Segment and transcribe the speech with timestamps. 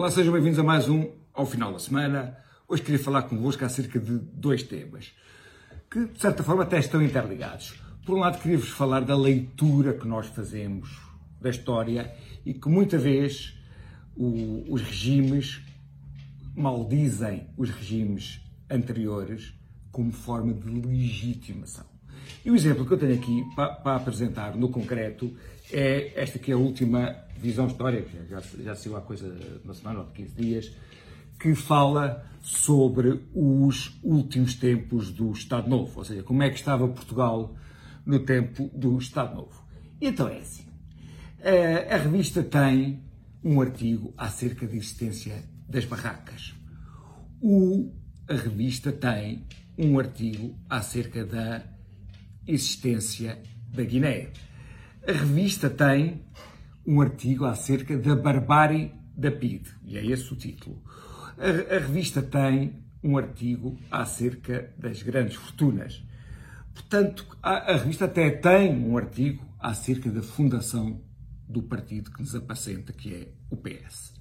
[0.00, 2.34] Olá, sejam bem-vindos a mais um ao final da semana.
[2.66, 5.12] Hoje queria falar convosco acerca de dois temas
[5.90, 7.78] que, de certa forma, até estão interligados.
[8.06, 10.88] Por um lado, queria-vos falar da leitura que nós fazemos
[11.38, 12.16] da história
[12.46, 13.58] e que muitas vezes
[14.16, 15.60] o, os regimes
[16.56, 18.40] maldizem os regimes
[18.70, 19.52] anteriores
[19.92, 21.89] como forma de legitimação.
[22.44, 25.34] E o exemplo que eu tenho aqui para, para apresentar no concreto
[25.72, 29.74] é esta que é a última visão histórica, já, já saiu há coisa de uma
[29.74, 30.76] semana ou de 15 dias,
[31.38, 36.86] que fala sobre os últimos tempos do Estado Novo, ou seja, como é que estava
[36.86, 37.54] Portugal
[38.04, 39.64] no tempo do Estado Novo.
[40.00, 40.64] Então é assim.
[41.90, 43.02] A revista tem
[43.42, 46.54] um artigo acerca da existência das barracas.
[47.40, 47.90] O,
[48.28, 49.46] a revista tem
[49.78, 51.62] um artigo acerca da
[52.46, 53.40] existência
[53.72, 54.28] da Guiné.
[55.06, 56.22] A revista tem
[56.86, 60.82] um artigo acerca da barbárie da PID, e é esse o título.
[61.38, 66.04] A, a revista tem um artigo acerca das grandes fortunas.
[66.74, 71.00] Portanto, a, a, revista até tem um artigo acerca da fundação
[71.48, 74.14] do partido que nos apacenta, que é o PS.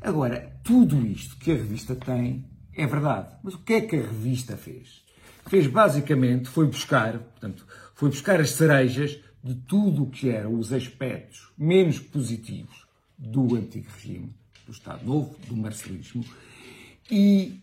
[0.00, 3.34] Agora, tudo isto que a revista tem é verdade.
[3.42, 5.03] Mas o que é que a revista fez?
[5.46, 10.72] Fez basicamente foi buscar, portanto, foi buscar as cerejas de tudo o que eram os
[10.72, 12.86] aspectos menos positivos
[13.18, 14.34] do antigo regime,
[14.66, 16.24] do Estado Novo, do marcelismo,
[17.10, 17.60] e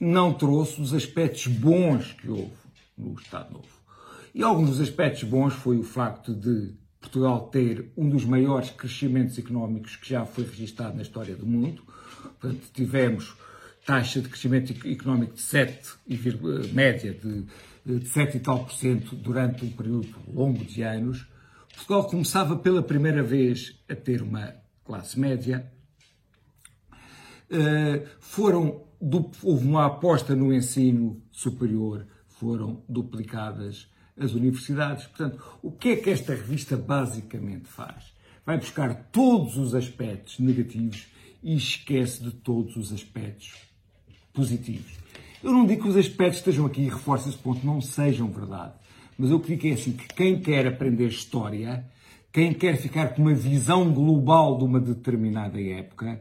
[0.00, 2.52] não trouxe os aspectos bons que houve
[2.96, 3.74] no Estado Novo.
[4.34, 9.38] E alguns dos aspectos bons foi o facto de Portugal ter um dos maiores crescimentos
[9.38, 11.82] económicos que já foi registado na história do mundo.
[12.40, 13.34] Portanto, tivemos
[13.84, 15.94] taxa de crescimento económico de 7,
[16.72, 17.46] média de
[17.84, 21.26] de 7 e tal por cento durante um período longo de anos.
[21.74, 25.70] Portugal começava pela primeira vez a ter uma classe média.
[27.50, 28.84] Uh, foram,
[29.42, 35.06] houve uma aposta no ensino superior, foram duplicadas as universidades.
[35.06, 38.14] Portanto, o que é que esta revista basicamente faz?
[38.46, 41.06] Vai buscar todos os aspectos negativos
[41.42, 43.73] e esquece de todos os aspectos
[44.34, 44.98] positivos.
[45.42, 48.28] Eu não digo que os aspectos que estejam aqui e reforço esse ponto não sejam
[48.28, 48.74] verdade,
[49.16, 51.86] mas eu digo é assim, que quem quer aprender história,
[52.32, 56.20] quem quer ficar com uma visão global de uma determinada época,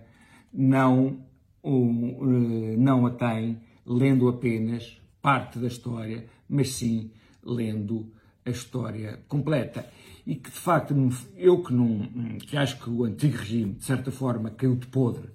[0.53, 1.18] não,
[1.63, 7.12] eh, não a tem lendo apenas parte da história, mas sim
[7.44, 8.12] lendo
[8.45, 9.88] a história completa.
[10.25, 10.94] E que, de facto,
[11.35, 12.00] eu que, não,
[12.40, 15.30] que acho que o antigo regime, de certa forma, caiu de podre,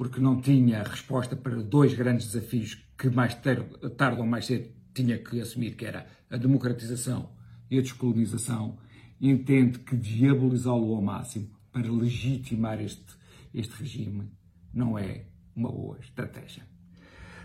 [0.00, 5.18] porque não tinha resposta para dois grandes desafios que mais tarde ou mais cedo tinha
[5.18, 7.32] que assumir, que era a democratização
[7.70, 8.78] e a descolonização,
[9.20, 13.14] entende que diabolizá-lo ao máximo para legitimar este,
[13.52, 14.32] este regime
[14.72, 16.62] não é uma boa estratégia.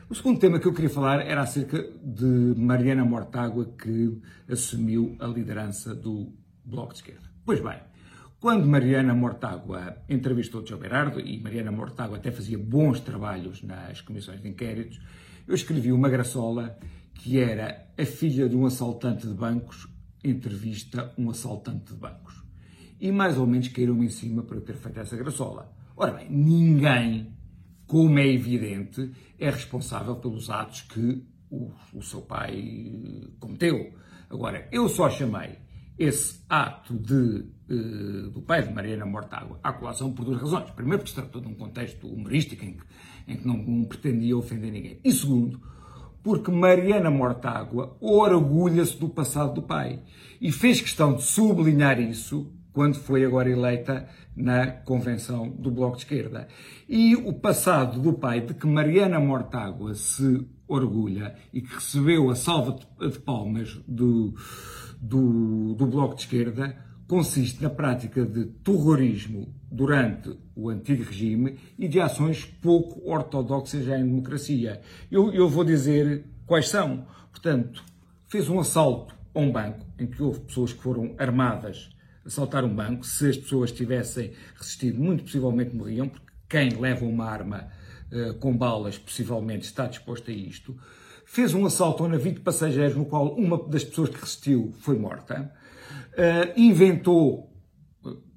[0.10, 4.18] O segundo tema que eu queria falar era acerca de Mariana Mortágua, que
[4.50, 6.32] assumiu a liderança do
[6.64, 7.30] Bloco de Esquerda.
[7.44, 7.82] Pois bem,
[8.40, 14.42] quando Mariana Mortágua entrevistou João Berardo, e Mariana Mortágua até fazia bons trabalhos nas comissões
[14.42, 15.00] de inquéritos,
[15.48, 16.78] eu escrevi uma graçola
[17.14, 19.88] que era a filha de um assaltante de bancos
[20.30, 22.44] entrevista um assaltante de bancos.
[23.00, 25.72] E mais ou menos caíram-me em cima para eu ter feito essa graçola.
[25.96, 27.34] Ora bem, ninguém,
[27.86, 33.94] como é evidente, é responsável pelos atos que o, o seu pai cometeu.
[34.30, 35.58] Agora, eu só chamei
[35.98, 40.70] esse ato de, uh, do pai de Mariana Mortágua à colação por duas razões.
[40.72, 42.84] Primeiro, porque se tratou de um contexto humorístico em que,
[43.28, 45.00] em que não, pretendia ofender ninguém.
[45.04, 45.62] E segundo,
[46.22, 50.02] porque Mariana Mortágua orgulha-se do passado do pai
[50.42, 54.06] e fez questão de sublinhar isso quando foi agora eleita
[54.36, 56.48] na convenção do Bloco de Esquerda.
[56.90, 62.36] E o passado do pai de que Mariana Mortágua se orgulha e que recebeu a
[62.36, 64.34] salva de palmas do
[65.06, 66.76] do, do Bloco de Esquerda
[67.08, 74.04] consiste na prática de terrorismo durante o antigo regime e de ações pouco ortodoxas em
[74.04, 74.82] democracia.
[75.12, 77.06] Eu, eu vou dizer quais são.
[77.32, 77.84] Portanto,
[78.26, 81.90] fez um assalto a um banco em que houve pessoas que foram armadas
[82.26, 83.06] assaltar um banco.
[83.06, 87.68] Se as pessoas tivessem resistido, muito possivelmente morriam, porque quem leva uma arma
[88.12, 90.76] uh, com balas possivelmente está disposto a isto
[91.36, 94.74] fez um assalto a um navio de passageiros no qual uma das pessoas que resistiu
[94.80, 95.54] foi morta,
[96.14, 97.54] uh, inventou,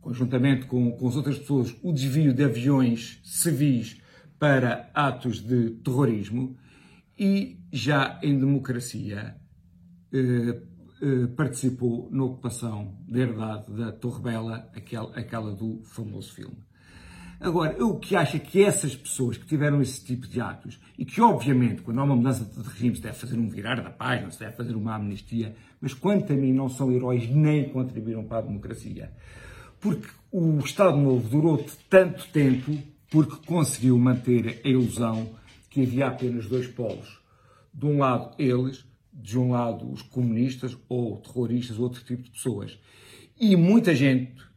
[0.01, 4.01] conjuntamente com, com as outras pessoas, o desvio de aviões civis
[4.37, 6.57] para atos de terrorismo
[7.17, 9.37] e já em democracia
[10.13, 16.68] uh, uh, participou na ocupação da herdade da Torre Bela, aquela, aquela do famoso filme.
[17.41, 21.05] Agora, eu que acho é que essas pessoas que tiveram esse tipo de atos, e
[21.05, 24.31] que obviamente, quando há uma mudança de regime, se deve fazer um virar da página,
[24.31, 28.39] se deve fazer uma amnistia, mas quanto a mim não são heróis nem contribuíram para
[28.39, 29.13] a democracia.
[29.81, 32.77] Porque o Estado Novo durou tanto tempo
[33.09, 35.31] porque conseguiu manter a ilusão
[35.71, 37.21] que havia apenas dois polos.
[37.73, 42.77] De um lado, eles, de um lado, os comunistas ou terroristas, outro tipo de pessoas.
[43.41, 44.48] E muita gente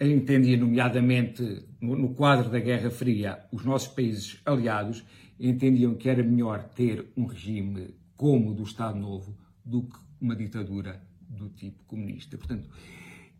[0.00, 5.04] entendia, nomeadamente no quadro da Guerra Fria, os nossos países aliados
[5.38, 10.34] entendiam que era melhor ter um regime como o do Estado Novo do que uma
[10.34, 12.36] ditadura do tipo comunista.
[12.36, 12.68] Portanto,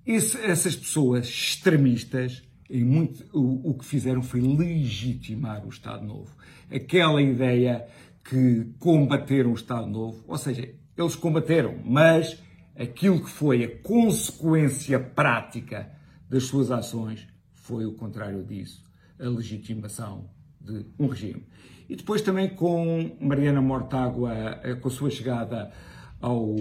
[0.07, 6.37] esse, essas pessoas extremistas, muito, o, o que fizeram foi legitimar o Estado Novo.
[6.71, 7.87] Aquela ideia
[8.25, 12.43] que combateram o Estado Novo, ou seja, eles combateram, mas
[12.77, 15.91] aquilo que foi a consequência prática
[16.29, 18.83] das suas ações foi o contrário disso,
[19.19, 20.29] a legitimação
[20.61, 21.47] de um regime.
[21.89, 24.33] E depois também com Mariana Mortágua,
[24.63, 25.73] eh, com a sua chegada
[26.21, 26.55] ao,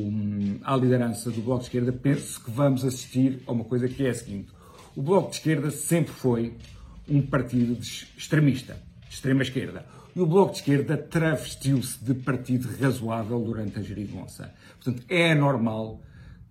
[0.63, 4.09] à liderança do Bloco de Esquerda, penso que vamos assistir a uma coisa que é
[4.09, 4.51] a seguinte.
[4.95, 6.57] O Bloco de Esquerda sempre foi
[7.07, 7.77] um partido
[8.17, 8.77] extremista,
[9.07, 9.85] de extrema esquerda.
[10.15, 14.53] E o Bloco de Esquerda travestiu-se de partido razoável durante a geringonça.
[14.81, 16.01] Portanto, é normal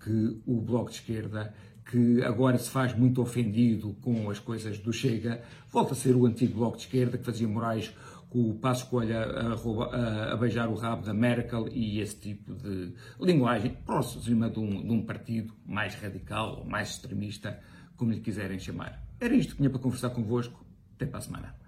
[0.03, 1.53] que o Bloco de Esquerda,
[1.91, 6.27] que agora se faz muito ofendido com as coisas do Chega, volta a ser o
[6.27, 7.95] antigo Bloco de Esquerda que fazia Moraes
[8.29, 12.55] com o Passo Escolha a, a, a, beijar o rabo da Merkel e esse tipo
[12.55, 17.61] de linguagem próxima de um, de um partido mais radical ou mais extremista,
[17.97, 19.03] como lhe quiserem chamar.
[19.21, 20.67] Era isto que tinha para conversar convosco.
[20.97, 21.66] Até para a semana.